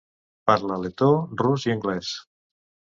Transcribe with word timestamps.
Parla 0.51 0.79
letó, 0.85 1.11
rus 1.43 1.69
i 1.71 1.77
anglès. 1.77 2.13